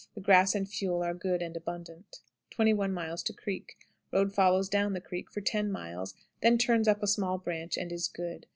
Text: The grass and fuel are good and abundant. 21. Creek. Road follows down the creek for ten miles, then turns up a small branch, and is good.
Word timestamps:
The 0.15 0.19
grass 0.21 0.55
and 0.55 0.67
fuel 0.67 1.03
are 1.03 1.13
good 1.13 1.43
and 1.43 1.55
abundant. 1.55 2.21
21. 2.49 2.97
Creek. 3.37 3.77
Road 4.11 4.33
follows 4.33 4.67
down 4.67 4.93
the 4.93 4.99
creek 4.99 5.29
for 5.29 5.41
ten 5.41 5.71
miles, 5.71 6.15
then 6.41 6.57
turns 6.57 6.87
up 6.87 7.03
a 7.03 7.07
small 7.07 7.37
branch, 7.37 7.77
and 7.77 7.91
is 7.91 8.07
good. 8.07 8.47